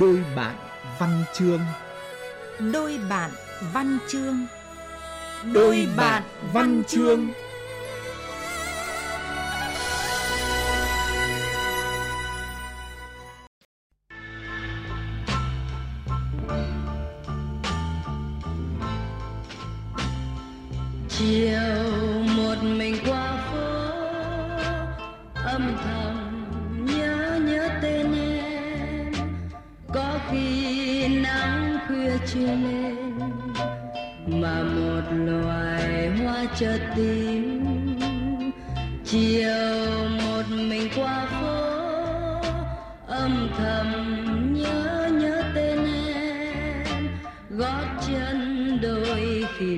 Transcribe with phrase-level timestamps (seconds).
[0.00, 0.54] Đôi bạn
[0.98, 1.60] văn chương.
[2.72, 3.30] Đôi bạn
[3.72, 4.46] văn chương.
[5.52, 7.28] Đôi bạn văn chương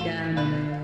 [0.06, 0.81] đôi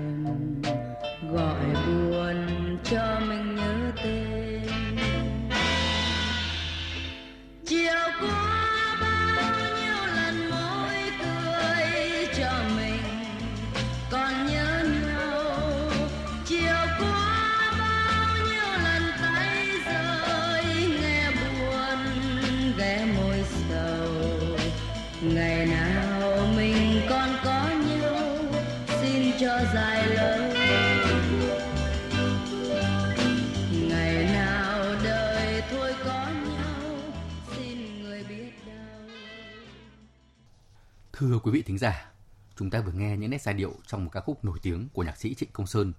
[41.19, 42.11] Thưa quý vị thính giả,
[42.55, 45.03] chúng ta vừa nghe những nét giai điệu trong một ca khúc nổi tiếng của
[45.03, 45.93] nhạc sĩ Trịnh Công Sơn,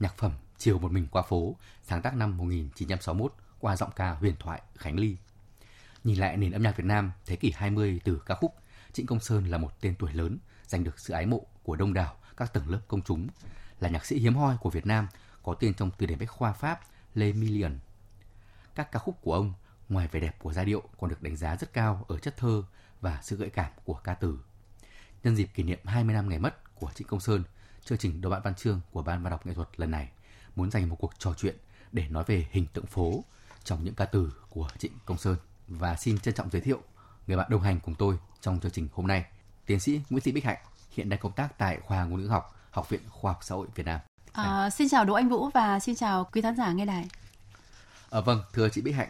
[0.00, 4.34] nhạc phẩm Chiều một mình qua phố, sáng tác năm 1961 qua giọng ca huyền
[4.38, 5.16] thoại Khánh Ly.
[6.04, 8.54] Nhìn lại nền âm nhạc Việt Nam thế kỷ 20 từ ca khúc,
[8.92, 11.94] Trịnh Công Sơn là một tên tuổi lớn, giành được sự ái mộ của đông
[11.94, 13.28] đảo các tầng lớp công chúng,
[13.80, 15.08] là nhạc sĩ hiếm hoi của Việt Nam,
[15.42, 16.80] có tên trong từ điển bách khoa Pháp
[17.14, 17.78] Le Million.
[18.74, 19.54] Các ca khúc của ông,
[19.88, 22.62] ngoài vẻ đẹp của giai điệu còn được đánh giá rất cao ở chất thơ
[23.00, 24.38] và sự gợi cảm của ca từ.
[25.24, 27.42] Nhân dịp kỷ niệm 20 năm ngày mất của Trịnh Công Sơn,
[27.84, 30.08] chương trình Đồ bạn văn chương của Ban văn đọc nghệ thuật lần này
[30.56, 31.56] muốn dành một cuộc trò chuyện
[31.92, 33.24] để nói về hình tượng phố
[33.64, 35.36] trong những ca từ của Trịnh Công Sơn.
[35.68, 36.82] Và xin trân trọng giới thiệu
[37.26, 39.24] người bạn đồng hành cùng tôi trong chương trình hôm nay,
[39.66, 40.58] tiến sĩ Nguyễn Thị Bích Hạnh,
[40.90, 43.66] hiện đang công tác tại khoa ngôn ngữ học, Học viện Khoa học Xã hội
[43.74, 44.00] Việt Nam.
[44.32, 47.08] À, xin chào Đỗ Anh Vũ và xin chào quý khán giả nghe đài.
[48.10, 49.08] À, vâng, thưa chị Bích Hạnh,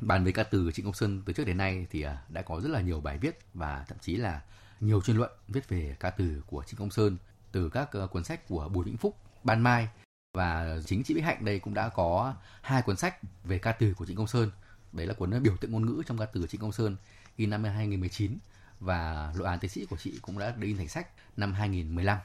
[0.00, 2.60] bàn về ca từ Trịnh Công Sơn từ trước đến nay thì à, đã có
[2.60, 4.40] rất là nhiều bài viết và thậm chí là
[4.80, 7.16] nhiều chuyên luận viết về ca từ của Trịnh Công Sơn
[7.52, 9.88] từ các ờ, cuốn sách của Bùi Vĩnh Phúc, Ban Mai
[10.32, 13.94] và chính chị Bích Hạnh đây cũng đã có hai cuốn sách về ca từ
[13.94, 14.50] của Trịnh Công Sơn.
[14.92, 16.96] Đấy là cuốn biểu tượng ngôn ngữ trong ca từ Trịnh Công Sơn
[17.36, 18.38] in năm 2019
[18.80, 22.18] và luận án tiến sĩ của chị cũng đã được in thành sách năm 2015.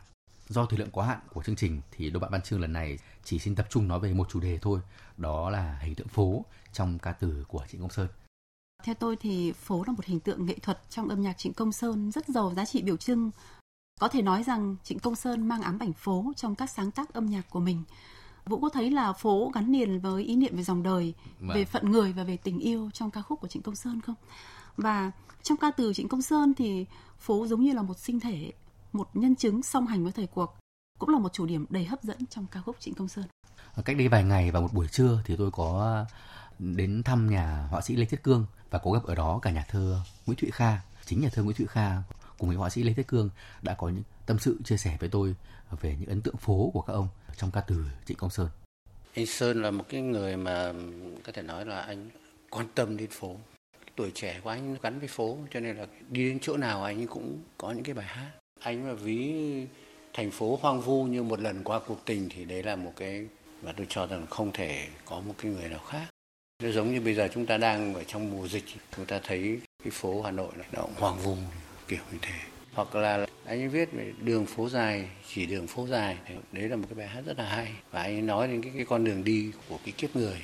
[0.48, 3.00] Do thời lượng có hạn của chương trình thì đôi bạn văn chương lần này
[3.24, 4.80] chỉ xin tập trung nói về một chủ đề thôi,
[5.18, 8.08] đó là hình tượng phố trong ca từ của Trịnh Công Sơn.
[8.84, 11.72] Theo tôi thì phố là một hình tượng nghệ thuật trong âm nhạc Trịnh Công
[11.72, 13.32] Sơn rất giàu giá trị biểu trưng.
[14.00, 17.14] Có thể nói rằng Trịnh Công Sơn mang ám ảnh phố trong các sáng tác
[17.14, 17.84] âm nhạc của mình.
[18.46, 21.56] Vũ có thấy là phố gắn liền với ý niệm về dòng đời, Vâng.
[21.56, 24.16] về phận người và về tình yêu trong ca khúc của Trịnh Công Sơn không?
[24.78, 25.12] Và
[25.44, 26.86] trong ca từ Trịnh Công Sơn thì
[27.20, 28.52] phố giống như là một sinh thể,
[28.94, 30.56] một nhân chứng song hành với thời cuộc,
[31.00, 33.26] cũng là một chủ điểm đầy hấp dẫn trong ca khúc Trịnh Công Sơn.
[33.86, 36.06] Cách đây vài ngày vào một buổi trưa thì tôi có
[36.60, 39.66] đến thăm nhà họa sĩ Lê Thiết Cương và có gặp ở đó cả nhà
[39.70, 40.78] thơ Nguyễn Thụy Kha.
[41.06, 41.92] Chính nhà thơ Nguyễn Thụy Kha
[42.38, 43.30] cùng với họa sĩ Lê Thiết Cương
[43.62, 45.36] đã có những tâm sự chia sẻ với tôi
[45.82, 47.08] về những ấn tượng phố của các ông
[47.38, 48.50] trong ca từ Trịnh Công Sơn.
[49.16, 50.74] Anh Sơn là một cái người mà
[51.24, 52.10] có thể nói là anh
[52.50, 53.36] quan tâm đến phố.
[53.96, 57.08] Tuổi trẻ của anh gắn với phố, cho nên là đi đến chỗ nào anh
[57.08, 58.32] cũng có những cái bài hát.
[58.60, 59.34] Anh mà ví
[60.14, 63.28] thành phố hoang vu như một lần qua cuộc tình thì đấy là một cái
[63.62, 66.06] và tôi cho rằng không thể có một cái người nào khác.
[66.64, 68.64] Nó giống như bây giờ chúng ta đang ở trong mùa dịch,
[68.96, 71.38] chúng ta thấy cái phố Hà Nội này nó cũng hoang vùng
[71.88, 72.34] kiểu như thế.
[72.74, 76.18] Hoặc là anh ấy viết về đường phố dài, chỉ đường phố dài,
[76.52, 77.72] đấy là một cái bài hát rất là hay.
[77.92, 80.42] Và anh ấy nói đến cái, cái con đường đi của cái kiếp người.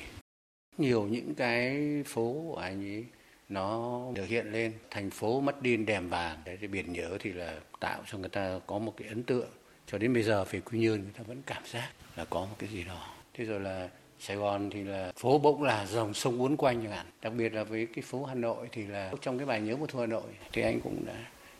[0.78, 3.04] Nhiều những cái phố của anh ấy
[3.48, 7.32] nó được hiện lên thành phố mất đi đèm vàng đấy thì biển nhớ thì
[7.32, 9.48] là tạo cho người ta có một cái ấn tượng
[9.86, 12.56] cho đến bây giờ về quy nhơn người ta vẫn cảm giác là có một
[12.58, 13.88] cái gì đó thế rồi là
[14.26, 17.06] Sài Gòn thì là phố bỗng là dòng sông uốn quanh chẳng hạn.
[17.22, 19.86] Đặc biệt là với cái phố Hà Nội thì là trong cái bài nhớ một
[19.88, 20.22] thu Hà Nội
[20.52, 21.14] thì anh cũng đã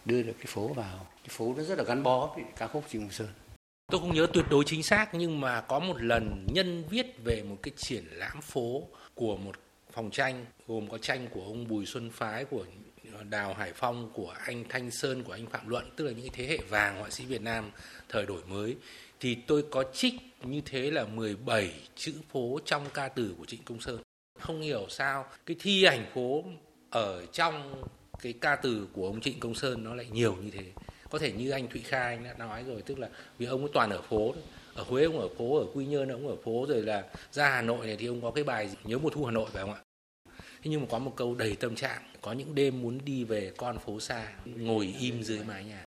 [0.05, 1.07] đưa được cái phố vào.
[1.23, 3.29] Cái phố nó rất là gắn bó với ca khúc Trịnh Công Sơn.
[3.87, 7.43] Tôi không nhớ tuyệt đối chính xác nhưng mà có một lần nhân viết về
[7.43, 8.83] một cái triển lãm phố
[9.15, 9.57] của một
[9.93, 12.65] phòng tranh, gồm có tranh của ông Bùi Xuân Phái, của
[13.31, 16.31] Đào Hải Phong của anh Thanh Sơn, của anh Phạm Luận, tức là những cái
[16.33, 17.71] thế hệ vàng họa sĩ Việt Nam
[18.09, 18.77] thời đổi mới.
[19.21, 23.63] Thì tôi có trích như thế là 17 chữ phố trong ca từ của Trịnh
[23.65, 24.03] Công Sơn.
[24.41, 26.45] Không hiểu sao cái thi ảnh phố
[26.91, 27.85] ở trong
[28.23, 30.65] cái ca từ của ông Trịnh Công Sơn nó lại nhiều như thế.
[31.11, 33.09] Có thể như anh Thụy Khai anh đã nói rồi, tức là
[33.39, 34.43] vì ông ấy toàn ở phố thôi.
[34.75, 37.63] Ở Huế ông ở phố, ở Quy Nhơn ông ở phố, rồi là ra Hà
[37.63, 39.81] Nội này thì ông có cái bài nhớ mùa thu Hà Nội phải không ạ?
[40.37, 43.53] Thế nhưng mà có một câu đầy tâm trạng có những đêm muốn đi về
[43.57, 45.85] con phố xa ngồi im dưới mái nhà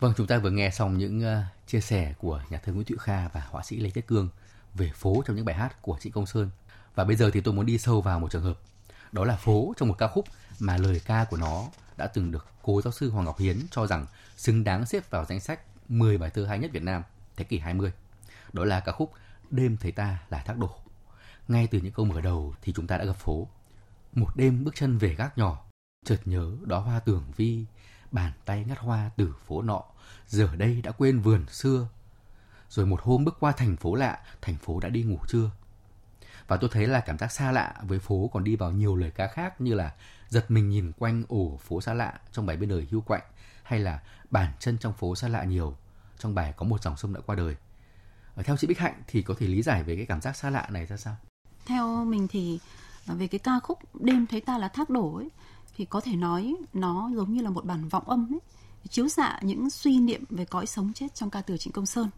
[0.00, 2.96] Vâng, chúng ta vừa nghe xong những uh, chia sẻ của nhà thơ Nguyễn Thụy
[3.00, 4.28] Kha và họa sĩ Lê Thiết Cương
[4.74, 6.50] về phố trong những bài hát của chị Công Sơn.
[6.94, 8.58] Và bây giờ thì tôi muốn đi sâu vào một trường hợp.
[9.12, 10.26] Đó là phố trong một ca khúc
[10.58, 11.64] mà lời ca của nó
[11.96, 15.24] đã từng được cố giáo sư Hoàng Ngọc Hiến cho rằng xứng đáng xếp vào
[15.24, 17.02] danh sách 10 bài thơ hay nhất Việt Nam
[17.36, 17.92] thế kỷ 20.
[18.52, 19.12] Đó là ca khúc
[19.50, 20.70] Đêm thấy ta là thác đổ.
[21.48, 23.48] Ngay từ những câu mở đầu thì chúng ta đã gặp phố.
[24.12, 25.64] Một đêm bước chân về gác nhỏ,
[26.04, 27.64] chợt nhớ đó hoa tường vi,
[28.10, 29.82] bàn tay ngắt hoa từ phố nọ,
[30.26, 31.88] giờ đây đã quên vườn xưa.
[32.68, 35.50] Rồi một hôm bước qua thành phố lạ, thành phố đã đi ngủ trưa.
[36.46, 39.10] Và tôi thấy là cảm giác xa lạ với phố còn đi vào nhiều lời
[39.10, 39.94] ca khác như là
[40.28, 43.22] giật mình nhìn quanh ổ phố xa lạ trong bài bên đời hưu quạnh
[43.62, 45.76] hay là bàn chân trong phố xa lạ nhiều
[46.18, 47.56] trong bài có một dòng sông đã qua đời.
[48.34, 50.50] Ở theo chị Bích Hạnh thì có thể lý giải về cái cảm giác xa
[50.50, 51.16] lạ này ra sao?
[51.66, 52.60] Theo mình thì
[53.06, 55.28] về cái ca khúc đêm thấy ta là thác đổ ấy,
[55.76, 58.40] thì có thể nói nó giống như là một bản vọng âm ấy,
[58.88, 62.08] chiếu xạ những suy niệm về cõi sống chết trong ca từ Trịnh Công Sơn.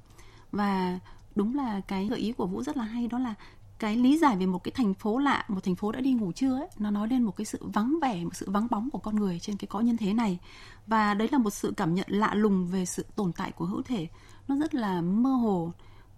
[0.52, 0.98] Và
[1.34, 3.34] đúng là cái gợi ý của Vũ rất là hay, đó là
[3.78, 6.32] cái lý giải về một cái thành phố lạ, một thành phố đã đi ngủ
[6.32, 8.98] trưa ấy, nó nói lên một cái sự vắng vẻ, một sự vắng bóng của
[8.98, 10.38] con người trên cái cõi nhân thế này.
[10.86, 13.82] Và đấy là một sự cảm nhận lạ lùng về sự tồn tại của hữu
[13.82, 14.08] thể.
[14.48, 15.72] Nó rất là mơ hồ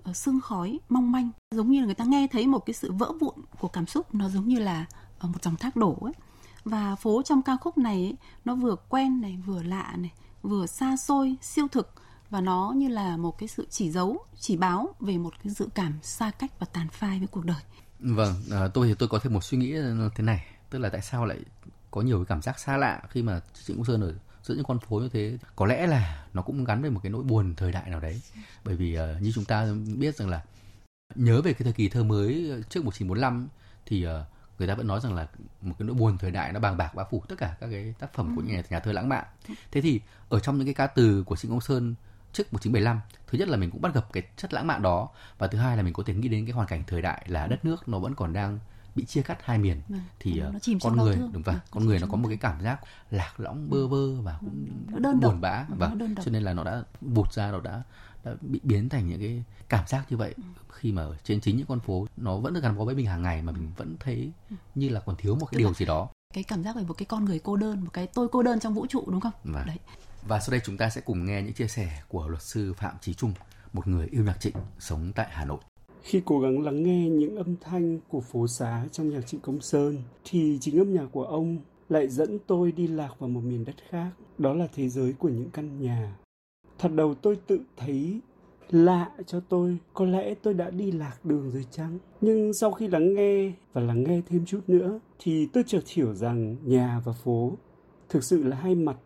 [0.06, 1.30] Ờ, sương khói mong manh.
[1.50, 4.14] Giống như là người ta nghe thấy một cái sự vỡ vụn của cảm xúc
[4.14, 4.86] nó giống như là
[5.18, 6.12] ờ, một dòng thác đổ ấy.
[6.64, 10.12] Và phố trong ca khúc này ấy, nó vừa quen này vừa lạ này
[10.42, 11.92] vừa xa xôi siêu thực.
[12.30, 15.68] Và nó như là một cái sự chỉ dấu chỉ báo về một cái dự
[15.74, 17.62] cảm xa cách và tàn phai với cuộc đời.
[18.00, 20.88] Vâng, à, tôi thì tôi có thêm một suy nghĩ ờ, thế này, tức là
[20.88, 21.38] tại sao lại
[21.90, 24.14] có nhiều cái cảm giác xa lạ khi mà Trịnh Công Sơn ở
[24.46, 27.12] giữa những con phố như thế có lẽ là nó cũng gắn với một cái
[27.12, 28.20] nỗi buồn thời đại nào đấy.
[28.64, 29.66] Bởi vì uh, như chúng ta
[29.96, 30.42] biết rằng là
[31.14, 33.48] nhớ về cái thời kỳ thơ mới trước 1945
[33.86, 34.10] thì uh,
[34.58, 35.28] người ta vẫn nói rằng là
[35.60, 37.94] một cái nỗi buồn thời đại nó bàng bạc bao phủ tất cả các cái
[37.98, 39.24] tác phẩm của những nhà, nhà thơ lãng mạn.
[39.70, 41.94] Thế thì ở trong những cái ca từ của Trịnh Công Sơn
[42.32, 45.08] trước 1975 thứ nhất là mình cũng bắt gặp cái chất lãng mạn đó
[45.38, 47.46] và thứ hai là mình có thể nghĩ đến cái hoàn cảnh thời đại là
[47.46, 48.58] đất nước nó vẫn còn đang
[48.96, 51.32] bị chia cắt hai miền Vâng, thì trong con người thương.
[51.32, 53.86] đúng vậy Vâng, con chìm người nó có một cái cảm giác lạc lõng bơ
[53.86, 55.66] vơ và cũng, Nó đơn buồn bã.
[55.68, 55.92] Và
[56.24, 57.82] cho nên là nó đã bụt ra nó đã,
[58.24, 60.34] đã bị biến thành những cái cảm giác như vậy.
[60.70, 63.22] Khi mà trên chính những con phố nó vẫn được gắn bó với mình hàng
[63.22, 64.30] ngày mà mình vẫn thấy
[64.74, 66.08] như là còn thiếu một cái Tức điều gì đó.
[66.34, 68.60] cái cảm giác về một cái con người cô đơn một cái tôi cô đơn
[68.60, 69.32] trong vũ trụ đúng không?
[69.44, 69.66] Vâng.
[69.66, 69.78] đấy.
[70.28, 72.94] Và sau đây chúng ta sẽ cùng nghe những chia sẻ của luật sư Phạm
[73.00, 73.32] Chí Trung,
[73.72, 75.58] một người yêu nhạc trịnh sống tại Hà Nội.
[76.06, 79.60] Khi cố gắng lắng nghe những âm thanh của phố xá trong nhạc Trịnh Công
[79.60, 81.58] Sơn, thì chính âm nhạc của ông
[81.88, 84.10] lại dẫn tôi đi lạc vào một miền đất khác.
[84.38, 86.16] Đó là thế giới của những căn nhà.
[86.78, 88.20] Thật đầu tôi tự thấy
[88.70, 91.98] lạ cho tôi, có lẽ tôi đã đi lạc đường rồi chăng?
[92.20, 96.14] Nhưng sau khi lắng nghe và lắng nghe thêm chút nữa, thì tôi chợt hiểu
[96.14, 97.52] rằng nhà và phố
[98.08, 98.96] thực sự là hai mặt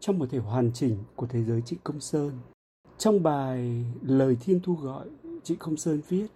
[0.00, 2.32] trong một thể hoàn chỉnh của thế giới Trịnh Công Sơn.
[2.98, 5.06] Trong bài Lời Thiên Thu Gọi,
[5.44, 6.26] chị không Sơn viết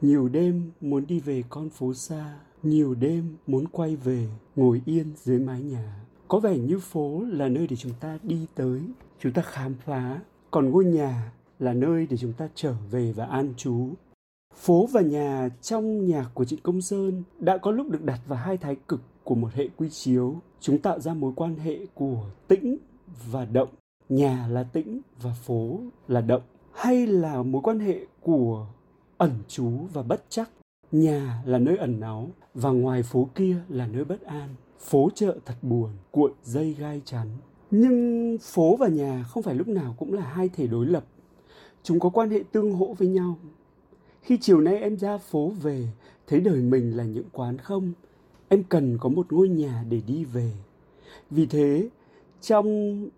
[0.00, 5.06] Nhiều đêm muốn đi về con phố xa, nhiều đêm muốn quay về, ngồi yên
[5.16, 6.04] dưới mái nhà.
[6.28, 8.80] Có vẻ như phố là nơi để chúng ta đi tới,
[9.20, 10.20] chúng ta khám phá,
[10.50, 13.88] còn ngôi nhà là nơi để chúng ta trở về và an trú.
[14.54, 18.38] Phố và nhà trong nhạc của Trịnh Công Sơn đã có lúc được đặt vào
[18.38, 20.36] hai thái cực của một hệ quy chiếu.
[20.60, 22.76] Chúng tạo ra mối quan hệ của tĩnh
[23.30, 23.68] và động.
[24.08, 26.42] Nhà là tĩnh và phố là động.
[26.72, 28.66] Hay là mối quan hệ của
[29.18, 30.50] ẩn trú và bất chắc.
[30.92, 34.54] Nhà là nơi ẩn náu và ngoài phố kia là nơi bất an.
[34.78, 37.26] Phố chợ thật buồn, cuộn dây gai chắn.
[37.70, 41.04] Nhưng phố và nhà không phải lúc nào cũng là hai thể đối lập.
[41.82, 43.38] Chúng có quan hệ tương hỗ với nhau.
[44.22, 45.88] Khi chiều nay em ra phố về,
[46.26, 47.92] thấy đời mình là những quán không,
[48.48, 50.52] em cần có một ngôi nhà để đi về.
[51.30, 51.88] Vì thế,
[52.40, 53.08] trong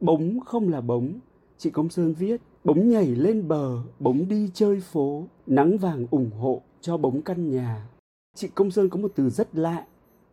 [0.00, 1.20] bóng không là bóng,
[1.58, 6.30] chị Công Sơn viết, bóng nhảy lên bờ, bóng đi chơi phố, nắng vàng ủng
[6.30, 7.88] hộ cho bóng căn nhà.
[8.34, 9.86] Chị Công Sơn có một từ rất lạ,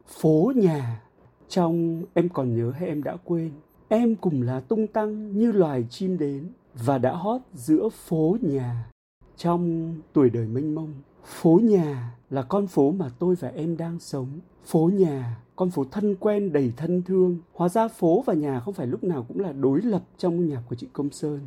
[0.07, 1.03] phố nhà.
[1.49, 3.51] Trong em còn nhớ hay em đã quên,
[3.87, 6.49] em cùng là tung tăng như loài chim đến
[6.85, 8.89] và đã hót giữa phố nhà
[9.37, 10.93] trong tuổi đời mênh mông
[11.25, 14.27] phố nhà là con phố mà tôi và em đang sống
[14.65, 18.73] phố nhà con phố thân quen đầy thân thương hóa ra phố và nhà không
[18.73, 21.39] phải lúc nào cũng là đối lập trong nhạc của chị công sơn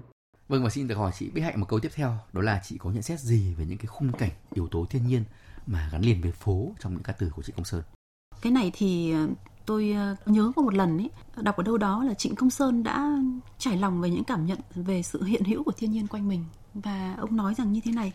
[0.48, 2.78] Vâng và xin được hỏi chị Bích Hạnh một câu tiếp theo, đó là chị
[2.78, 5.24] có nhận xét gì về những cái khung cảnh, yếu tố thiên nhiên
[5.66, 7.82] mà gắn liền với phố trong những ca từ của chị Công Sơn?
[8.42, 9.28] cái này thì ờ,
[9.66, 12.82] tôi ờ, nhớ có một lần ấy đọc ở đâu đó là Trịnh Công Sơn
[12.82, 13.18] đã
[13.58, 16.44] trải lòng về những cảm nhận về sự hiện hữu của thiên nhiên quanh mình
[16.74, 18.12] và ông nói rằng như thế này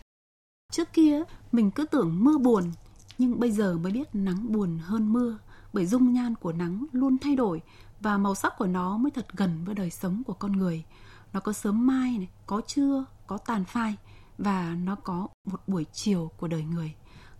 [0.72, 1.22] trước kia
[1.52, 2.72] mình cứ tưởng mưa buồn
[3.18, 5.38] nhưng bây giờ mới biết nắng buồn hơn mưa
[5.72, 7.62] bởi dung nhan của nắng luôn thay đổi
[8.00, 10.84] và màu sắc của nó mới thật gần với đời sống của con người
[11.32, 13.96] nó có sớm mai này có trưa có tàn phai
[14.38, 16.94] và nó có một buổi chiều của đời người.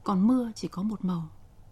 [0.05, 1.29] Còn mưa chỉ có một màu.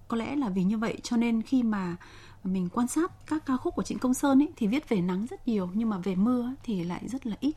[0.09, 1.97] Có lẽ là vì như vậy cho nên khi mà
[2.45, 5.27] mình quan sát các ca khúc của Trịnh Công Sơn ấy, thì viết về nắng
[5.31, 7.57] rất nhiều nhưng mà về mưa thì lại rất là ít.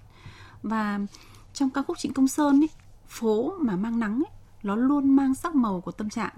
[0.63, 0.99] Và
[1.53, 2.69] trong ca khúc Trịnh Công Sơn ấy,
[3.07, 4.31] phố mà mang nắng ấy,
[4.63, 6.33] nó luôn mang sắc màu của tâm trạng.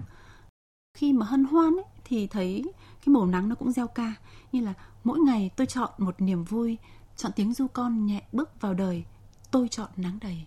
[0.98, 2.62] Khi mà hân hoan ấy, thì thấy
[3.06, 4.14] cái màu nắng nó cũng gieo ca.
[4.52, 6.78] Như là mỗi ngày tôi chọn một niềm vui
[7.16, 9.04] chọn tiếng du con nhẹ bước vào đời
[9.50, 10.46] tôi chọn nắng đầy.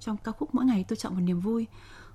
[0.00, 1.66] Trong ca khúc mỗi ngày tôi chọn một niềm vui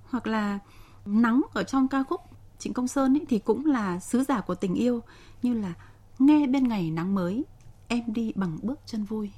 [0.04, 0.60] hoặc là
[1.06, 2.22] nắng ở trong ca khúc
[2.60, 5.02] Trịnh Công Sơn ấy, thì cũng là sứ giả của tình yêu
[5.42, 5.74] như là
[6.20, 7.46] nghe bên ngày nắng mới
[7.88, 9.32] em đi bằng bước chân vui.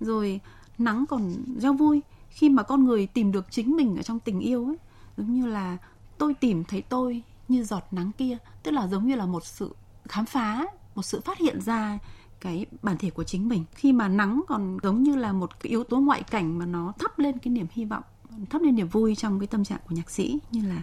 [0.00, 0.40] Rồi
[0.78, 4.40] nắng còn gieo vui khi mà con người tìm được chính mình ở trong tình
[4.40, 4.76] yêu ấy
[5.16, 5.76] giống như là
[6.18, 9.74] tôi tìm thấy tôi như giọt nắng kia tức là giống như là một sự
[10.08, 11.98] khám phá một sự phát hiện ra
[12.42, 13.64] cái bản thể của chính mình.
[13.74, 16.92] Khi mà nắng còn giống như là một cái yếu tố ngoại cảnh mà nó
[16.98, 18.02] thắp lên cái niềm hy vọng
[18.50, 20.82] thắp lên niềm vui trong cái tâm trạng của nhạc sĩ như là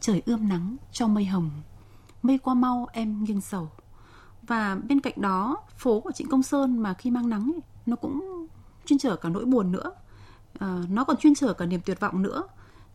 [0.00, 1.50] trời ươm nắng cho mây hồng
[2.22, 3.68] mây qua mau em nghiêng sầu.
[4.42, 7.96] Và bên cạnh đó phố của trịnh công sơn mà khi mang nắng ấy, nó
[7.96, 8.46] cũng
[8.86, 9.92] chuyên trở cả nỗi buồn nữa.
[10.58, 12.42] À, nó còn chuyên trở cả niềm tuyệt vọng nữa.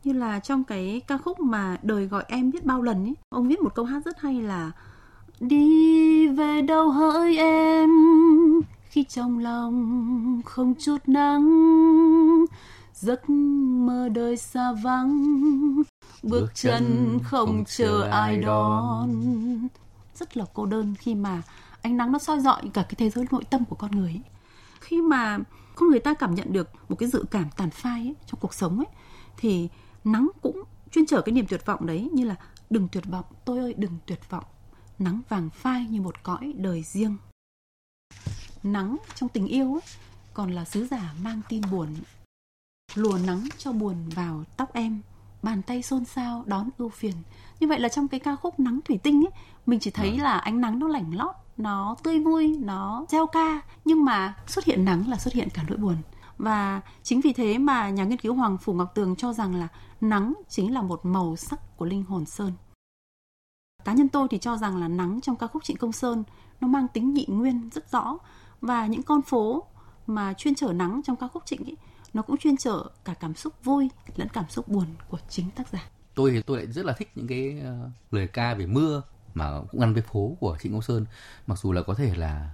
[0.03, 3.47] Như là trong cái ca khúc mà đời gọi em biết bao lần ấy ông
[3.47, 4.71] viết một câu hát rất hay là
[5.47, 7.89] đi về đâu hỡi em?
[8.89, 11.45] Khi trong lòng không chút nắng
[12.93, 15.81] giấc mơ đời xa vắng.
[16.23, 19.09] Bước chân không chờ ai đón.
[20.15, 21.41] rất là cô đơn khi mà
[21.81, 24.21] ánh nắng nó soi dọi cả cái thế giới nội tâm của con người ấy.
[24.79, 25.37] khi mà
[25.75, 28.53] con người ta cảm nhận được một cái dự cảm tàn phai ấy, trong cuộc
[28.53, 28.87] sống ấy
[29.37, 29.69] thì
[30.03, 32.35] nắng cũng chuyên trở cái niềm tuyệt vọng đấy như là
[32.69, 34.43] đừng tuyệt vọng tôi ơi đừng tuyệt vọng
[34.99, 37.17] nắng vàng phai như một cõi đời riêng.
[38.63, 39.81] Nắng trong tình yêu ấy,
[40.33, 41.89] còn là sứ giả mang tin buồn.
[42.95, 45.01] Lùa nắng cho buồn vào tóc em
[45.41, 47.15] bàn tay xôn xao đón ưu phiền.
[47.59, 49.31] Như vậy là trong cái ca khúc nắng thủy tinh ấy
[49.65, 53.61] mình chỉ thấy là ánh nắng nó lảnh lót nó tươi vui nó gieo ca.
[53.85, 55.97] Nhưng mà xuất hiện nắng là xuất hiện cả nỗi buồn.
[56.37, 59.67] Và chính vì thế mà nhà nghiên cứu Hoàng Phủ Ngọc Tường cho rằng là
[60.01, 62.51] nắng chính là một màu sắc của linh hồn sơn
[63.85, 66.23] cá nhân tôi thì cho rằng là nắng trong ca khúc Trịnh Công Sơn
[66.61, 68.17] nó mang tính nhị nguyên rất rõ
[68.61, 69.63] và những con phố
[70.07, 71.77] mà chuyên trở nắng trong ca khúc Trịnh ấy,
[72.13, 75.67] nó cũng chuyên trở cả cảm xúc vui lẫn cảm xúc buồn của chính tác
[75.69, 75.83] giả.
[76.15, 79.01] Tôi thì tôi lại rất là thích những cái uh, lời ca về mưa
[79.33, 81.05] mà cũng ăn với phố của Trịnh Công Sơn.
[81.47, 82.53] Mặc dù là có thể là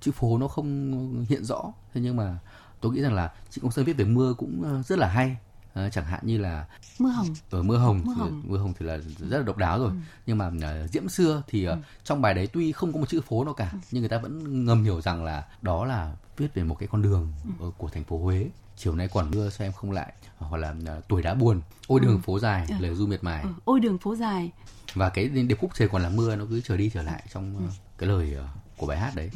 [0.00, 2.38] chữ phố nó không hiện rõ, thế nhưng mà
[2.80, 5.36] tôi nghĩ rằng là Trịnh Công Sơn viết về mưa cũng ờ, rất là hay
[5.78, 6.66] à, chẳng hạn như là
[6.98, 9.78] mưa hồng ở mưa hồng mưa hồng, mưa hồng thì là rất là độc đáo
[9.78, 9.96] rồi ừ.
[10.26, 11.76] nhưng mà uh, diễm xưa thì uh, ừ.
[12.04, 13.78] trong bài đấy tuy không có một chữ phố nào cả ừ.
[13.90, 17.02] nhưng người ta vẫn ngầm hiểu rằng là đó là viết về một cái con
[17.02, 17.70] đường ừ.
[17.78, 21.08] của thành phố Huế chiều nay còn mưa sao em không lại hoặc là uh,
[21.08, 22.20] tuổi đã buồn ôi đường ừ.
[22.24, 22.74] phố dài ừ.
[22.80, 23.48] lời du miệt mài ừ.
[23.64, 24.50] ôi đường phố dài
[24.94, 27.56] và cái điệp khúc trời còn là mưa nó cứ trở đi trở lại trong
[27.56, 28.44] uh, cái lời uh,
[28.76, 29.30] của bài hát đấy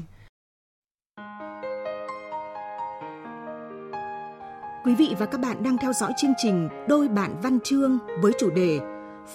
[4.84, 8.32] Quý vị và các bạn đang theo dõi chương trình Đôi bạn văn chương với
[8.40, 8.80] chủ đề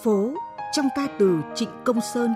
[0.03, 0.33] Phố
[0.73, 2.33] trong ca từ Trịnh Công Sơn.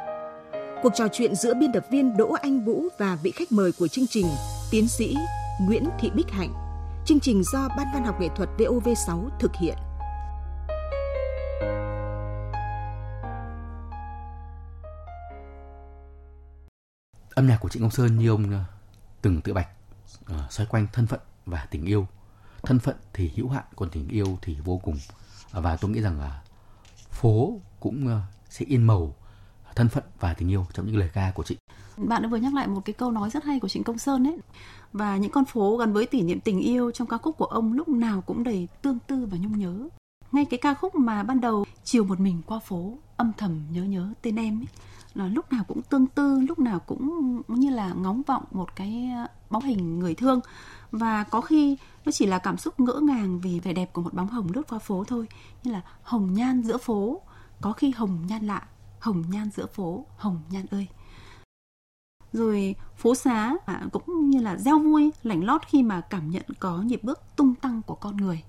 [0.83, 3.87] Cuộc trò chuyện giữa biên tập viên Đỗ Anh Vũ và vị khách mời của
[3.87, 4.25] chương trình,
[4.71, 5.15] tiến sĩ
[5.61, 6.53] Nguyễn Thị Bích Hạnh.
[7.05, 9.77] Chương trình do Ban văn học nghệ thuật VOV6 thực hiện.
[17.35, 18.63] Âm nhạc của Trịnh Công Sơn như ông ờ,
[19.21, 19.67] từng tự bạch
[20.31, 22.07] uh, xoay quanh thân phận và tình yêu
[22.63, 24.97] thân phận thì hữu hạn, còn tình yêu thì vô cùng.
[25.51, 26.41] Và tôi nghĩ rằng là
[27.11, 29.15] phố cũng ờ, sẽ in màu
[29.75, 31.57] thân phận và tình yêu trong những lời ca của chị.
[31.97, 34.27] Bạn đã vừa nhắc lại một cái câu nói rất hay của Trịnh Công Sơn
[34.27, 34.37] ấy.
[34.93, 37.73] Và những con phố gắn với kỷ niệm tình yêu trong ca khúc của ông
[37.73, 39.87] lúc nào cũng đầy tương tư và nhung nhớ.
[40.31, 43.83] Ngay cái ca khúc mà ban đầu chiều một mình qua phố, âm thầm nhớ
[43.83, 44.67] nhớ tên em ấy
[45.13, 49.11] là lúc nào cũng tương tư lúc nào cũng như là ngóng vọng một cái
[49.15, 50.39] ờ, bóng hình người thương.
[50.91, 54.13] Và có khi nó chỉ là cảm xúc ngỡ ngàng vì vẻ đẹp của một
[54.13, 55.27] bóng hồng lướt qua phố thôi
[55.63, 57.21] như là hồng nhan giữa phố.
[57.61, 58.67] Có khi hồng nhan lạ
[58.99, 60.87] hồng nhan giữa phố hồng nhan ơi.
[62.33, 66.43] Rồi phố xá à, cũng như là gieo vui lảnh lót khi mà cảm nhận
[66.59, 68.43] có nhịp bước tung tăng của con người.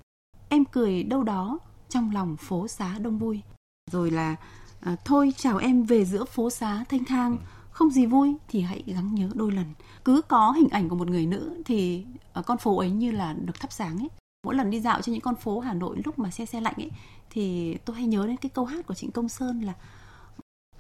[0.49, 3.43] Em cười đâu đó trong lòng phố xá đông vui.
[3.91, 4.37] Rồi là
[4.83, 7.39] à, thôi chào em về giữa phố xá thanh thang.
[7.71, 9.65] Không gì vui thì hãy gắng nhớ đôi lần.
[10.05, 13.33] Cứ có hình ảnh của một người nữ thì ở con phố ấy như là
[13.33, 14.09] được thắp sáng ấy.
[14.47, 16.75] Mỗi lần đi dạo trên những con phố Hà Nội lúc mà xe xe lạnh
[16.77, 16.91] ấy
[17.31, 19.73] thì tôi hay nhớ đến cái câu hát của Trịnh Công Sơn là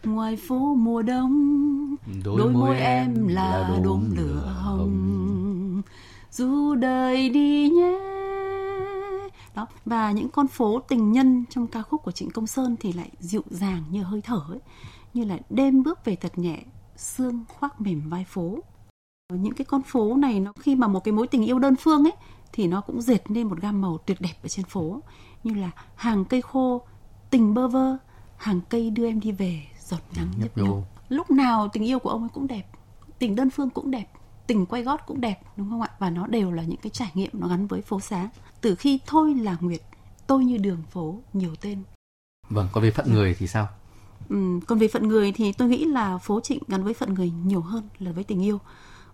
[0.05, 4.79] ngoài phố mùa đông đôi, đôi môi em là, là đốm lửa hồng.
[4.79, 5.83] hồng.
[6.31, 8.12] Dù đời đi nhé
[9.55, 9.67] đó.
[9.85, 13.11] Và những con phố tình nhân trong ca khúc của Trịnh Công Sơn thì lại
[13.19, 14.61] dịu dàng như hơi thở ấy
[15.15, 16.63] như là đêm bước về thật nhẹ
[16.97, 18.59] sương khoác mềm vai phố.
[19.33, 22.05] Những cái con phố này nó khi mà một cái mối tình yêu đơn phương
[22.05, 22.13] ấy
[22.53, 25.01] thì nó cũng dệt nên một gam màu tuyệt đẹp ở trên phố.
[25.45, 26.83] Như là hàng cây khô
[27.31, 27.97] tình bơ vơ
[28.37, 30.83] hàng cây đưa em đi về giọt nắng nhấp nhô.
[31.09, 32.65] Lúc nào tình yêu của ông ấy cũng đẹp
[33.19, 34.07] tình đơn phương cũng đẹp
[34.53, 37.11] tình quay gót cũng đẹp đúng không ạ và nó đều là những cái trải
[37.15, 38.29] nghiệm nó gắn với phố xá
[38.61, 39.83] từ khi thôi là nguyệt
[40.27, 41.83] tôi như đường phố nhiều tên
[42.51, 43.69] vâng còn về phận người thì sao
[44.29, 47.33] ừ, còn về phận người thì tôi nghĩ là phố trịnh gắn với phận người
[47.45, 48.59] nhiều hơn là với tình yêu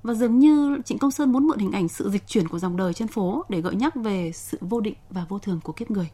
[0.03, 2.77] và dường như Trịnh Công Sơn muốn mượn hình ảnh sự dịch chuyển của dòng
[2.77, 5.91] đời trên phố để gợi nhắc về sự vô định và vô thường của kiếp
[5.91, 6.11] người.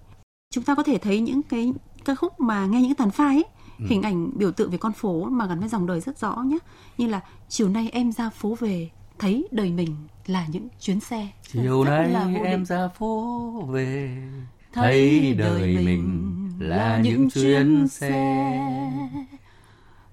[0.51, 1.73] Chúng ta có thể thấy những cái
[2.05, 3.45] ca khúc mà nghe những tàn phai ấy,
[3.79, 3.85] ừ.
[3.89, 6.59] hình ảnh biểu tượng về con phố mà gắn với dòng đời rất rõ nhé.
[6.99, 11.29] Như là chiều nay em ra phố về thấy đời mình là những chuyến xe.
[11.53, 14.17] Chiều nay em ra phố về
[14.73, 18.61] thấy đời mình là những chuyến xe.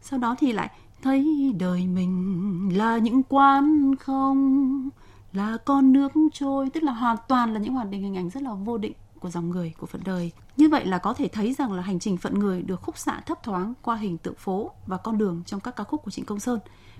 [0.01, 0.69] Sau đó thì lại
[1.01, 4.89] thấy đời mình là những quán không
[5.33, 8.43] là con nước trôi tức là hoàn toàn là những hoạt định hình ảnh rất
[8.43, 10.31] là vô định của dòng người của phận đời.
[10.57, 13.21] Như vậy là có thể thấy rằng là hành trình phận người được khúc xạ
[13.25, 16.25] thấp thoáng qua hình tượng phố và con đường trong các ca khúc của trịnh
[16.25, 16.59] công sơn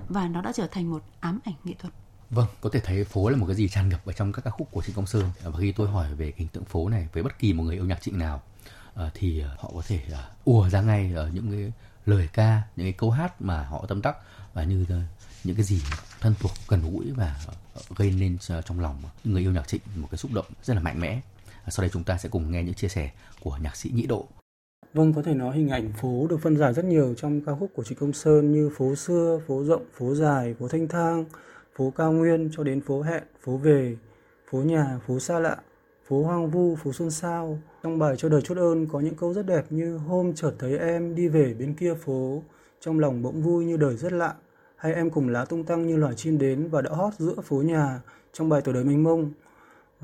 [0.10, 1.94] và nó đã trở thành một ám ảnh nghệ thuật.
[2.32, 4.51] Vâng, có thể thấy phố là một cái gì tràn ngập ở trong các ca
[4.51, 5.30] khúc của Trịnh Công Sơn.
[5.44, 7.86] Và khi tôi hỏi về hình tượng phố này với bất kỳ một người yêu
[7.86, 8.42] nhạc Trịnh nào,
[8.94, 11.72] ờ, thì ờ, họ có thể ờ, ùa ra ngay ở những cái
[12.06, 14.18] lời ca những cái câu hát mà họ tâm đắc
[14.53, 14.86] và như
[15.44, 15.81] những cái gì
[16.20, 17.40] thân thuộc gần gũi và
[17.96, 21.00] gây nên trong lòng người yêu nhạc trịnh một cái xúc động rất là mạnh
[21.00, 21.22] mẽ
[21.67, 24.27] sau đây chúng ta sẽ cùng nghe những chia sẻ của nhạc sĩ nhĩ độ
[24.93, 27.69] Vâng, có thể nói hình ảnh phố được phân giải rất nhiều trong ca khúc
[27.75, 31.25] của Trịnh Công Sơn như phố xưa, phố rộng, phố dài, phố thanh thang,
[31.75, 33.95] phố cao nguyên cho đến phố hẹn, phố về,
[34.50, 35.57] phố nhà, phố xa lạ,
[36.07, 37.59] phố hoang vu, phố xuân sao.
[37.83, 40.77] Trong bài Cho đời chốt ơn có những câu rất đẹp như Hôm chợt thấy
[40.77, 42.43] em đi về bên kia phố,
[42.81, 44.33] trong lòng bỗng vui như đời rất lạ.
[44.75, 47.61] Hay em cùng lá tung tăng như loài chim đến và đã hót giữa phố
[47.61, 48.01] nhà
[48.33, 49.31] trong bài Tuổi đời mênh mông.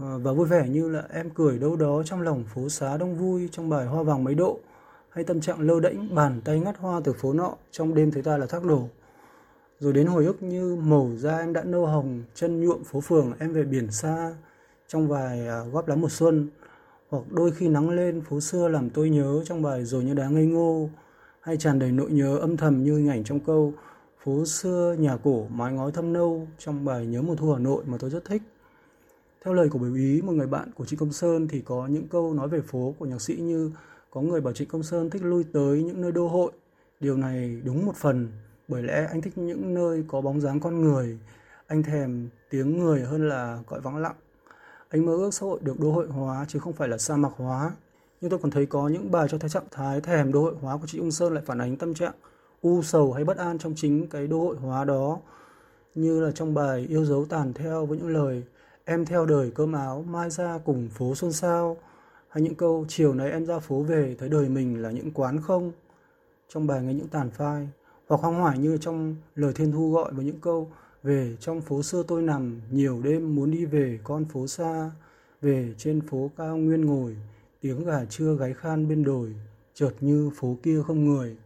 [0.01, 3.15] Ờ, và vui vẻ như là em cười đâu đó trong lòng phố xá đông
[3.15, 4.59] vui trong bài Hoa vàng mấy độ.
[5.09, 8.23] Hay tâm trạng lơ đễnh bàn tay ngắt hoa từ phố nọ trong đêm thấy
[8.23, 8.87] ta là thác đổ.
[9.79, 13.33] Rồi đến hồi ức như màu da em đã nâu hồng, chân nhuộm phố phường
[13.39, 14.35] em về biển xa,
[14.87, 16.49] trong bài à, góp lá mùa xuân
[17.09, 20.27] hoặc đôi khi nắng lên phố xưa làm tôi nhớ trong bài rồi như đá
[20.29, 20.89] ngây ngô
[21.41, 23.73] hay tràn đầy nỗi nhớ âm thầm như hình ảnh trong câu
[24.23, 27.83] phố xưa nhà cổ mái ngói thâm nâu trong bài nhớ mùa thu Hà Nội
[27.85, 28.41] mà tôi rất thích.
[29.47, 32.07] Theo lời của biểu ý, một người bạn của Trịnh Công Sơn thì có những
[32.07, 33.71] câu nói về phố của nhạc sĩ như
[34.11, 36.51] có người bảo Trịnh Công Sơn thích lui tới những nơi đô hội.
[36.99, 38.27] Điều này đúng một phần,
[38.67, 41.19] bởi lẽ anh thích những nơi có bóng dáng con người.
[41.67, 44.15] Anh thèm tiếng người hơn là cõi vắng lặng
[44.89, 47.31] anh mơ ước xã hội được đô hội hóa, chứ không phải là sa mạc
[47.35, 47.71] hóa.
[48.21, 50.77] Nhưng tôi còn thấy có những bài cho thấy trạng thái thèm đô hội hóa
[50.77, 52.13] của chị Ung Sơn lại phản ánh tâm trạng
[52.61, 55.19] u sầu hay bất an trong chính cái đô hội hóa đó.
[55.95, 58.43] Như là trong bài Yêu dấu tàn theo với những lời
[58.89, 61.77] Em theo đời cơm áo, mai ra cùng phố xôn xao.
[62.29, 65.41] Hay những câu chiều nay em ra phố về thấy đời mình là những quán
[65.41, 65.71] không.
[66.49, 67.69] Trong bài nghe những tàn phai.
[68.07, 70.71] Hoặc hoang hoải như trong lời Thiên Thu gọi với những câu
[71.03, 74.91] về trong phố xưa tôi nằm, nhiều đêm muốn đi về con phố xa,
[75.41, 77.17] về trên phố cao nguyên ngồi,
[77.61, 79.35] tiếng gà trưa gáy khan bên đồi,
[79.73, 81.37] chợt như phố kia không người.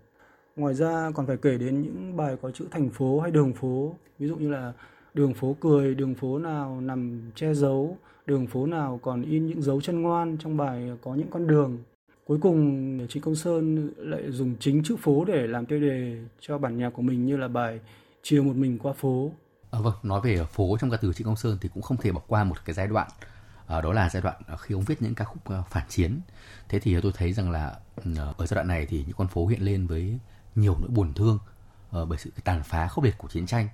[0.56, 3.96] Ngoài ra còn phải kể đến những bài có chữ thành phố hay đường phố,
[4.20, 4.74] ví dụ như là
[5.14, 9.62] đường phố cười, đường phố nào nằm che giấu, đường phố nào còn in những
[9.62, 11.78] dấu chân ngoan trong bài có những con đường.
[12.26, 16.58] Cuối cùng trịnh Công Sơn lại dùng chính chữ phố để làm tiêu đề cho
[16.58, 17.80] bản nhạc của mình như là bài
[18.24, 19.32] Chiều một mình qua phố
[19.72, 22.12] À, vâng, nói về phố trong ca từ Trịnh Công Sơn thì cũng không thể
[22.12, 23.08] bỏ qua một cái giai đoạn
[23.68, 26.20] à, đó là giai đoạn khi ông viết những ca khúc à, phản chiến.
[26.70, 27.76] Thế thì tôi thấy rằng là
[28.18, 30.20] à, ở giai đoạn này thì những con phố hiện lên với
[30.56, 31.40] nhiều nỗi buồn thương
[31.92, 33.68] ờ, bởi sự tàn phá khốc liệt của chiến tranh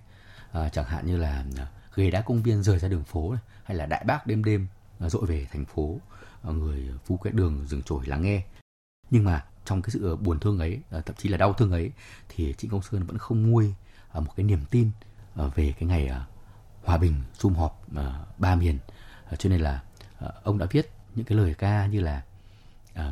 [0.51, 3.41] à, chẳng hạn như là ờ, ghế đá công viên rời ra đường phố này,
[3.63, 4.67] hay là đại bác đêm đêm
[4.99, 5.99] ờ, dội về thành phố,
[6.43, 8.43] người phu quét đường dừng trổi lắng nghe.
[9.09, 11.91] Nhưng mà trong cái sự buồn thương ấy, thậm chí là đau thương ấy
[12.29, 13.75] thì Trịnh Công Sơn vẫn không nguôi
[14.13, 14.91] một cái niềm tin
[15.35, 16.11] về cái ngày
[16.83, 17.81] hòa bình sum họp
[18.37, 18.79] ba miền
[19.37, 19.81] cho nên là
[20.43, 22.21] ông đã viết những cái lời ca như là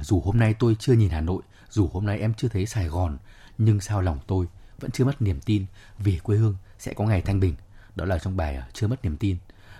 [0.01, 2.87] dù hôm nay tôi chưa nhìn Hà Nội dù hôm nay em chưa thấy Sài
[2.87, 3.17] Gòn
[3.57, 4.47] nhưng sao lòng tôi
[4.79, 5.65] vẫn chưa mất niềm tin
[5.97, 7.55] vì quê hương sẽ có ngày thanh bình.
[7.95, 9.37] Đó là trong bài ờ, chưa mất niềm tin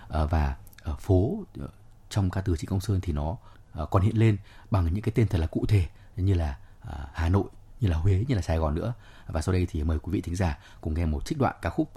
[0.08, 1.68] ờ, và ở phố ờ,
[2.10, 3.36] trong ca từ Trịnh Công Sơn thì nó
[3.90, 4.36] còn hiện lên
[4.70, 6.58] bằng những cái tên thật là cụ thể như là
[7.12, 7.44] Hà Nội,
[7.80, 8.94] như là Huế, như là Sài Gòn nữa.
[9.26, 11.70] Và sau đây thì mời quý vị thính giả cùng nghe một trích đoạn ca
[11.70, 11.90] khúc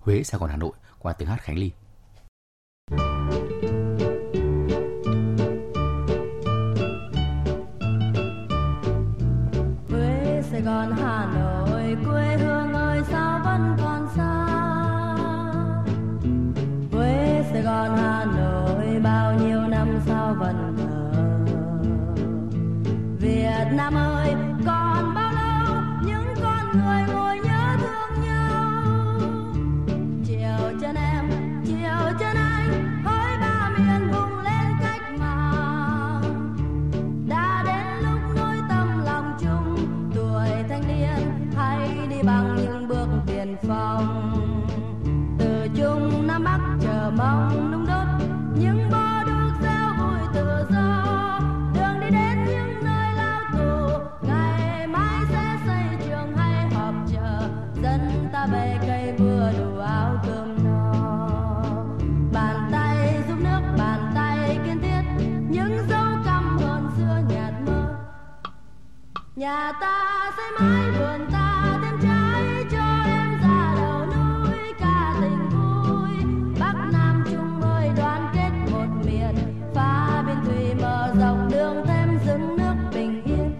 [0.00, 1.70] Huế, Sài Gòn, Hà Nội qua tiếng hát Khánh Ly.
[9.88, 11.37] Huế, Sài Gòn, Hà Nội,
[17.58, 21.22] Sài Gòn, Hà Nội, bao nhiêu năm sao vẫn thờ.
[23.20, 24.17] Việt Nam ơi,
[69.38, 75.48] Nhà ta sẽ mãi vườn ta thêm trái cho em ra đầu núi ca tình
[75.50, 76.10] vui.
[76.60, 79.34] Bắc Nam Trung ơi đoàn kết một miền,
[79.74, 83.54] pha biên thủy mở rộng đường thêm dựng nước bình yên.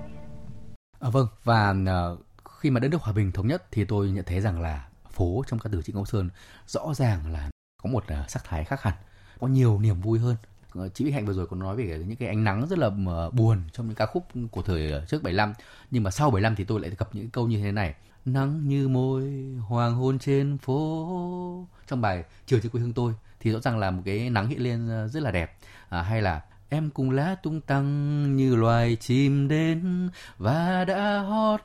[1.00, 2.18] À, vâng và uh,
[2.60, 5.44] khi mà đất nước hòa bình thống nhất thì tôi nhận thấy rằng là phố
[5.46, 6.30] trong ca từ Trịnh Công Sơn
[6.66, 7.50] rõ ràng là
[7.82, 8.94] có một uh, sắc thái khác hẳn,
[9.40, 10.36] có nhiều niềm vui hơn.
[10.74, 12.90] Ờ, chị Bích Hạnh vừa rồi có nói về những cái ánh nắng rất là
[13.06, 15.54] ờ, buồn trong những ca khúc của thời ờ, trước 75
[15.90, 17.94] nhưng mà sau 75 thì tôi lại gặp những câu như thế này.
[18.24, 19.22] Nắng như môi
[19.68, 21.66] hoàng hôn trên phố.
[21.86, 24.62] Trong bài chiều trên quê hương tôi thì rõ ràng là một cái nắng hiện
[24.62, 25.56] lên rất là đẹp.
[25.88, 31.60] À, hay là Em cùng lá tung tăng như loài chim đến và đã hót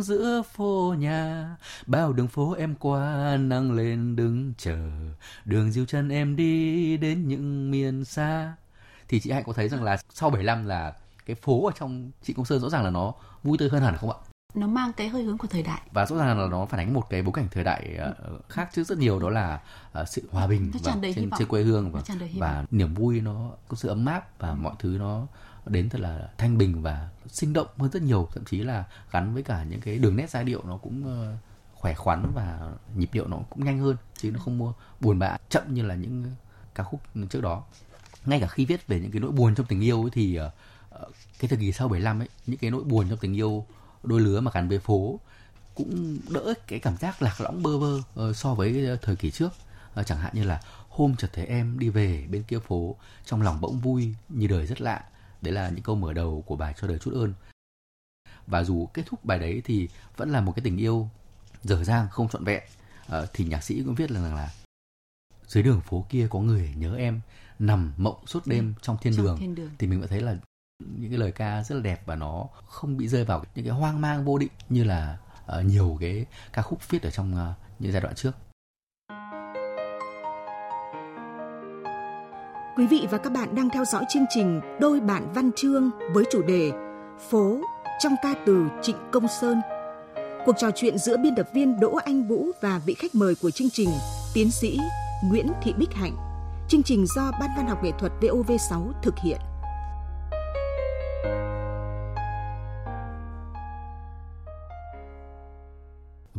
[0.00, 1.56] giữa phố nhà.
[1.86, 4.78] Bao đường phố em qua, nắng lên đứng chờ.
[5.44, 8.54] Đường diêu chân em đi đến những miền xa.
[9.08, 10.94] Thì chị Hạnh có thấy rằng là sau 75 là
[11.26, 13.96] cái phố ở trong chị Công Sơn rõ ràng là nó vui tươi hơn hẳn
[13.96, 14.16] không ạ?
[14.54, 15.80] Nó mang cái hơi hướng của thời đại.
[15.92, 17.98] Và rõ ràng là nó phản ánh một cái bối cảnh thời đại
[18.34, 19.60] uh, khác chứ rất nhiều đó là
[20.00, 22.02] uh, sự hòa bình và trên, trên quê hương và,
[22.38, 25.26] và niềm vui nó có sự ấm áp và mọi thứ nó
[25.66, 28.28] đến thật là thanh bình và sinh động hơn rất nhiều.
[28.34, 31.38] Thậm chí là gắn với cả những cái đường nét giai điệu nó cũng uh,
[31.74, 35.36] khỏe khoắn và nhịp điệu nó cũng nhanh hơn chứ nó không mua buồn bã
[35.48, 36.24] chậm như là những
[36.74, 37.62] ca khúc trước đó.
[38.26, 40.52] Ngay cả khi viết về những cái nỗi buồn trong tình yêu ấy, thì uh,
[41.38, 43.66] cái thời kỳ sau 75 ấy những cái nỗi buồn trong tình yêu
[44.02, 45.20] đôi lứa mà gắn với phố
[45.74, 49.52] cũng đỡ cái cảm giác lạc lõng bơ vơ uh, so với thời kỳ trước
[50.00, 53.42] uh, chẳng hạn như là hôm chợt thấy em đi về bên kia phố trong
[53.42, 55.04] lòng bỗng vui như đời rất lạ
[55.42, 57.34] đấy là những câu mở đầu của bài cho đời chút ơn
[58.46, 61.08] và dù kết thúc bài đấy thì vẫn là một cái tình yêu
[61.64, 62.62] dở dang không trọn vẹn
[63.06, 64.50] uh, thì nhạc sĩ cũng viết rằng là
[65.46, 67.20] dưới đường phố kia có người nhớ em
[67.58, 69.36] nằm mộng suốt đêm trong thiên, trong đường.
[69.40, 69.70] thiên đường.
[69.78, 70.36] thì mình vẫn thấy là
[70.84, 73.74] những cái lời ca rất là đẹp và nó không bị rơi vào những cái
[73.74, 75.18] hoang mang vô định như là
[75.58, 78.32] uh, nhiều cái ca khúc viết ở trong uh, những giai đoạn trước
[82.76, 86.24] Quý vị và các bạn đang theo dõi chương trình Đôi bạn văn chương với
[86.30, 86.70] chủ đề
[87.30, 87.60] Phố
[87.98, 89.60] trong ca từ Trịnh Công Sơn.
[90.46, 93.50] Cuộc trò chuyện giữa biên tập viên Đỗ Anh Vũ và vị khách mời của
[93.50, 93.88] chương trình,
[94.34, 94.78] tiến sĩ
[95.24, 96.16] Nguyễn Thị Bích Hạnh.
[96.68, 99.38] Chương trình do Ban Văn học nghệ thuật VOV6 thực hiện.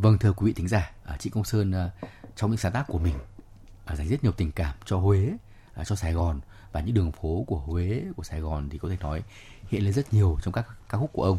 [0.02, 1.90] Vâng thưa quý vị thính giả, à, chị Công Sơn à,
[2.36, 3.14] trong những sáng tác của mình
[3.84, 5.32] à, dành rất nhiều tình cảm cho Huế,
[5.84, 6.40] cho Sài Gòn
[6.72, 9.22] và những đường phố của Huế, của Sài Gòn thì có thể nói
[9.68, 11.38] hiện lên rất nhiều trong các ca khúc của ông.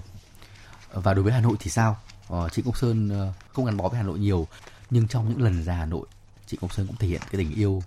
[0.94, 1.98] Và đối với Hà Nội thì sao?
[2.28, 4.48] Ờ, chị Công Sơn ờ, không gắn bó với Hà Nội nhiều,
[4.90, 6.08] nhưng trong những lần ra Hà Nội,
[6.46, 7.84] chị Công Sơn cũng thể hiện cái tình yêu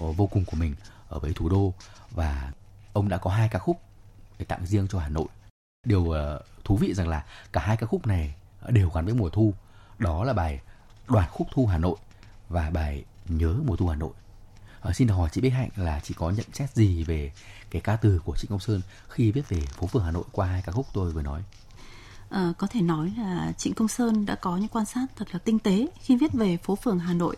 [0.00, 0.74] ờ, vô cùng của mình
[1.08, 1.72] ở với thủ đô
[2.10, 2.52] và
[2.92, 3.80] ông đã có hai ca khúc
[4.38, 5.26] để tặng riêng cho Hà Nội.
[5.86, 6.14] Điều
[6.64, 8.34] thú vị rằng là cả hai ca khúc này
[8.68, 9.54] đều gắn với mùa thu
[9.98, 10.60] đó là bài
[11.08, 11.96] đoàn khúc thu Hà Nội
[12.48, 14.12] và bài nhớ mùa thu Hà Nội.
[14.80, 17.32] À, xin hỏi chị Bích Hạnh là chị có nhận xét gì về
[17.70, 20.46] cái ca từ của Trịnh Công Sơn khi viết về phố phường Hà Nội qua
[20.46, 21.42] hai ca khúc tôi vừa nói?
[22.30, 25.38] À, có thể nói là Trịnh Công Sơn đã có những quan sát thật là
[25.38, 27.36] tinh tế khi viết về phố phường Hà Nội.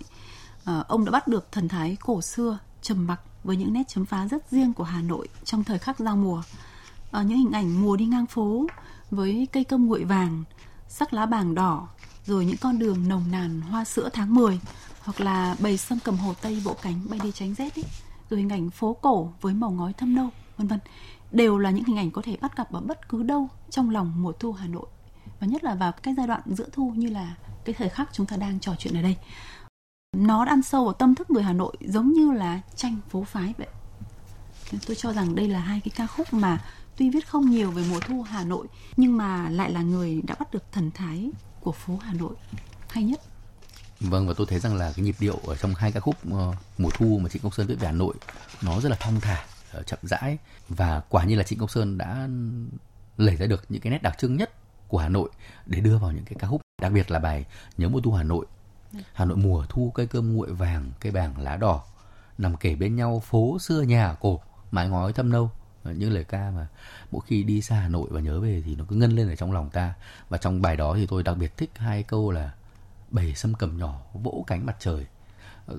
[0.64, 4.06] À, ông đã bắt được thần thái cổ xưa, trầm mặc với những nét chấm
[4.06, 6.42] phá rất riêng của Hà Nội trong thời khắc giao mùa.
[7.10, 8.66] À, những hình ảnh mùa đi ngang phố
[9.10, 10.44] với cây cơm nguội vàng,
[10.88, 11.88] sắc lá bàng đỏ,
[12.26, 14.60] rồi những con đường nồng nàn hoa sữa tháng 10
[15.00, 17.84] hoặc là bầy sâm cầm hồ Tây vỗ cánh bay đi tránh rét ấy,
[18.30, 20.78] rồi hình ảnh phố cổ với màu ngói thâm nâu, vân vân
[21.32, 24.12] đều là những hình ảnh có thể bắt gặp ở bất cứ đâu trong lòng
[24.22, 24.86] mùa thu Hà Nội
[25.40, 28.26] và nhất là vào cái giai đoạn giữa thu như là cái thời khắc chúng
[28.26, 29.16] ta đang trò chuyện ở đây.
[30.16, 33.54] Nó ăn sâu vào tâm thức người Hà Nội giống như là tranh phố phái
[33.58, 33.68] vậy.
[34.86, 36.64] Tôi cho rằng đây là hai cái ca khúc mà
[36.96, 40.34] tuy viết không nhiều về mùa thu Hà Nội nhưng mà lại là người đã
[40.38, 41.30] bắt được thần thái
[41.66, 42.34] của phố Hà Nội.
[42.90, 43.20] Hay nhất.
[44.00, 46.52] Vâng và tôi thấy rằng là cái nhịp điệu ở trong hai ca khúc ờ,
[46.78, 48.14] mùa thu mà Trịnh Công Sơn viết về Hà Nội
[48.62, 50.38] nó rất là thong thả, ờ, chậm rãi.
[50.68, 52.28] Và quả như là Trịnh Công Sơn đã
[53.16, 54.50] lấy ra được những cái nét đặc trưng nhất
[54.88, 55.30] của Hà Nội
[55.66, 56.60] để đưa vào những cái ca khúc.
[56.82, 57.44] Đặc biệt là bài
[57.76, 58.46] nhớ mùa thu Hà Nội.
[59.12, 61.84] Hà Nội mùa thu cây cơm nguội vàng cây bàng lá đỏ
[62.38, 65.50] nằm kể bên nhau phố xưa nhà cổ mái ngói thâm nâu
[65.92, 66.66] những lời ca mà
[67.10, 69.36] mỗi khi đi xa Hà Nội và nhớ về thì nó cứ ngân lên ở
[69.36, 69.94] trong lòng ta.
[70.28, 72.52] Và trong bài đó thì tôi đặc biệt thích hai câu là
[73.10, 75.06] bầy sâm cầm nhỏ vỗ cánh mặt trời.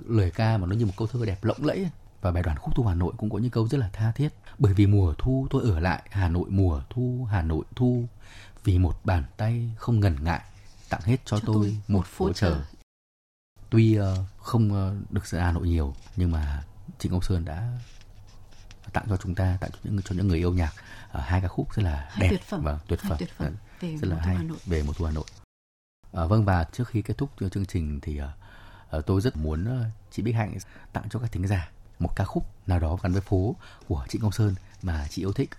[0.08, 1.90] Lời ca mà nó như một câu thơ đẹp lộng lẫy.
[2.22, 4.30] Và bài đoàn khúc thu Hà Nội cũng có những câu rất là tha thiết.
[4.60, 8.06] Bởi vì mùa thu tôi ở lại Hà Nội mùa thu Hà Nội thu.
[8.64, 10.42] Vì một bàn tay không ngần ngại
[10.90, 12.62] tặng hết cho, cho tôi, tôi một phố chờ
[13.70, 14.06] tuy uh,
[14.38, 16.64] không uh, được sự Hà Nội nhiều nhưng mà
[17.00, 17.80] Trịnh Công Sơn đã
[18.94, 20.74] tặng cho chúng ta tặng cho những cho những người yêu nhạc
[21.18, 22.62] uh, hai ca khúc rất là hai đẹp tuyệt phẩm.
[22.64, 24.58] và tuyệt phẩm, tuyệt phẩm về rất là hay Hà Nội.
[24.66, 25.26] về một thu Hà Nội.
[26.24, 28.22] Uh, vâng và trước khi kết thúc chương trình thì
[28.98, 29.68] uh, tôi rất muốn
[30.12, 30.58] chị Bích Hạnh
[30.94, 31.70] tặng cho các thính giả
[32.00, 33.56] một ca khúc nào đó gắn với phố
[33.88, 35.50] của Trịnh Công Sơn mà chị yêu thích.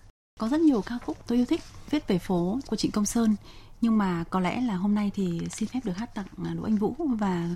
[0.41, 1.61] Có rất nhiều ca khúc tôi yêu thích
[1.91, 3.37] viết về phố của Trịnh Công Sơn
[3.81, 6.77] nhưng mà có lẽ là hôm nay thì xin phép được hát tặng Đỗ Anh
[6.77, 7.49] Vũ và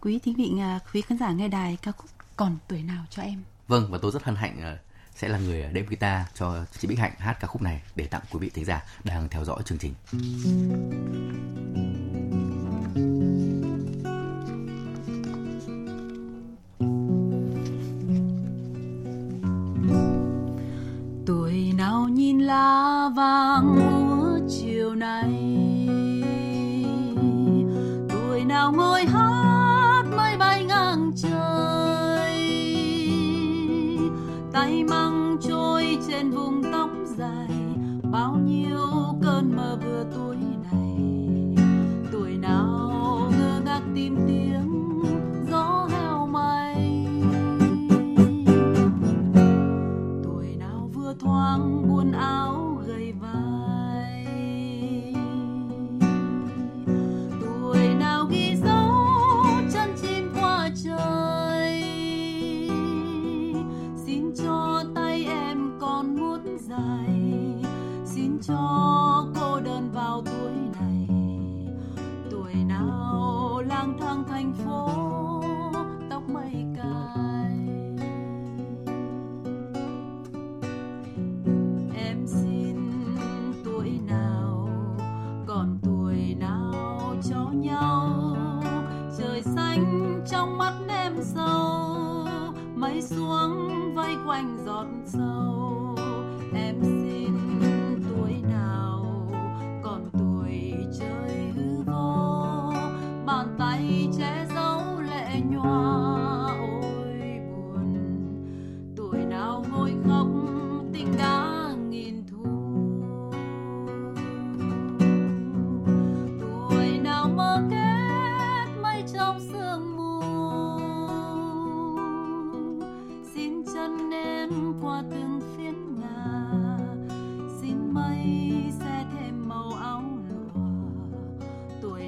[0.00, 0.52] quý thính vị
[0.92, 3.42] quý khán giả nghe đài ca khúc còn tuổi nào cho em.
[3.68, 4.78] Vâng và tôi rất hân hạnh
[5.16, 8.22] sẽ là người đệm guitar cho chị Bích Hạnh hát ca khúc này để tặng
[8.30, 9.94] quý vị thính giả đang theo dõi chương trình.
[21.26, 25.65] Tuổi nào nhìn lá vàng úa chiều nay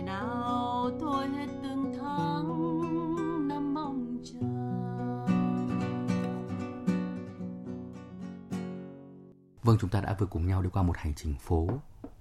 [0.08, 4.38] nào thôi hết từng tháng năm mong chờ.
[9.62, 11.68] Vâng, chúng ta đã vừa cùng nhau đi qua một hành trình phố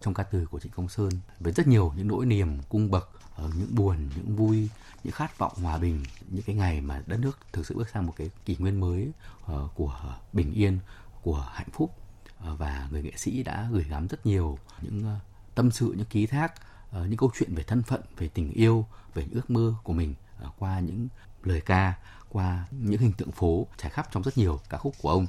[0.02, 3.10] trong ca từ của Trịnh Công Sơn với rất nhiều những nỗi niềm cung bậc,
[3.36, 4.69] ở những buồn, những vui,
[5.04, 8.06] những khát vọng hòa bình, những cái ngày mà đất nước thực sự bước sang
[8.06, 9.12] một cái kỷ nguyên mới
[9.45, 10.80] ờ, của bình yên,
[11.21, 11.95] của hạnh phúc.
[12.39, 15.15] Ờ, và người nghệ sĩ đã gửi gắm rất nhiều những
[15.56, 16.54] tâm sự, những ký thác,
[16.91, 19.93] Ờ, những câu chuyện về thân phận, về tình yêu, về những ước mơ của
[19.93, 21.08] mình ờ, qua những
[21.43, 21.93] lời ca,
[22.30, 25.28] qua những hình tượng phố trải khắp trong rất nhiều ca khúc của ông.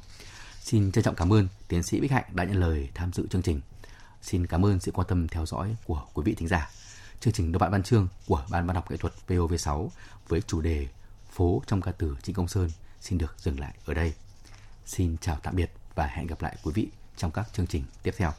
[0.60, 3.42] Xin trân trọng cảm ơn tiến sĩ Bích Hạnh đã nhận lời tham dự chương
[3.42, 3.60] trình.
[4.22, 6.70] Xin cảm ơn sự quan tâm theo dõi của quý vị thính giả.
[7.20, 9.88] Chương trình Đô bạn Văn Chương của Ban Văn học nghệ thuật VOV6
[10.28, 10.88] với chủ đề
[11.30, 14.14] Phố trong ca từ Trịnh Công Sơn xin được dừng lại ở đây.
[14.86, 18.14] Xin chào tạm biệt và hẹn gặp lại quý vị trong các chương trình tiếp
[18.16, 18.32] theo.